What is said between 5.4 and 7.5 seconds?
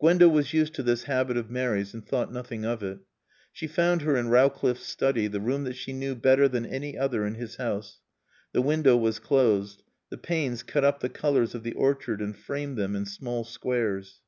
that she knew better than any other in